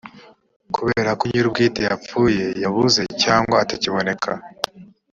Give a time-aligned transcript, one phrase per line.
[0.75, 4.31] kubera ko nyir‘ubwite yapfuye yabuze cyangwa atakiboneka.